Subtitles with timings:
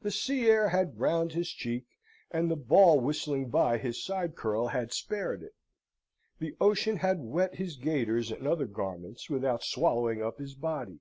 [0.00, 1.84] The sea air had browned his cheek,
[2.30, 5.54] and the ball whistling by his side curl had spared it.
[6.38, 11.00] The ocean had wet his gaiters and other garments, without swallowing up his body.